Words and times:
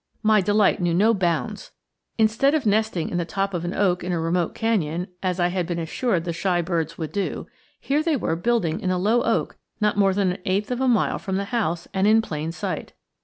My 0.23 0.41
delight 0.41 0.81
knew 0.81 0.95
no 0.95 1.13
bounds. 1.13 1.69
Instead 2.17 2.55
of 2.55 2.65
nesting 2.65 3.09
in 3.09 3.19
the 3.19 3.23
top 3.23 3.53
of 3.53 3.63
an 3.63 3.75
oak 3.75 4.03
in 4.03 4.11
a 4.11 4.19
remote 4.19 4.55
canyon, 4.55 5.09
as 5.21 5.39
I 5.39 5.49
had 5.49 5.67
been 5.67 5.77
assured 5.77 6.23
the 6.23 6.33
shy 6.33 6.59
birds 6.59 6.97
would 6.97 7.11
do, 7.11 7.45
here 7.79 8.01
they 8.01 8.17
were 8.17 8.35
building 8.35 8.79
in 8.79 8.89
a 8.89 8.97
low 8.97 9.21
oak 9.21 9.57
not 9.79 9.99
more 9.99 10.15
than 10.15 10.31
an 10.31 10.41
eighth 10.43 10.71
of 10.71 10.81
a 10.81 10.87
mile 10.87 11.19
from 11.19 11.35
the 11.35 11.45
house, 11.53 11.87
and 11.93 12.07
in 12.07 12.19
plain 12.23 12.51
sight. 12.51 12.93